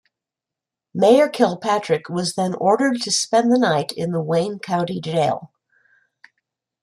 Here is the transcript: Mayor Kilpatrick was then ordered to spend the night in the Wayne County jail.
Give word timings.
Mayor 0.95 1.29
Kilpatrick 1.29 2.09
was 2.09 2.33
then 2.33 2.55
ordered 2.55 3.03
to 3.03 3.11
spend 3.11 3.51
the 3.51 3.59
night 3.59 3.91
in 3.91 4.11
the 4.11 4.19
Wayne 4.19 4.57
County 4.57 4.99
jail. 4.99 5.53